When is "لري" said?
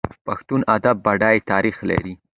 1.89-2.13